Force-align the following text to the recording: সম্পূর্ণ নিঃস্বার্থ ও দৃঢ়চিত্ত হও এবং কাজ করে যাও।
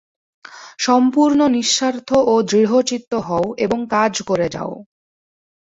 সম্পূর্ণ 0.79 1.39
নিঃস্বার্থ 1.47 2.09
ও 2.25 2.33
দৃঢ়চিত্ত 2.43 3.11
হও 3.27 3.45
এবং 3.57 3.79
কাজ 3.87 4.13
করে 4.21 4.47
যাও। 4.49 4.73